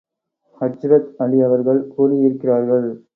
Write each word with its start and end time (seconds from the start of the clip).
ஹஜ்ரத் 0.61 1.11
Ali 1.17 1.41
அவர்கள் 1.41 1.87
கூறியிருக்கிறார்கள். 1.87 3.05